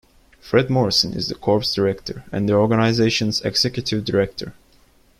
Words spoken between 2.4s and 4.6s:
the organization's Executive Director.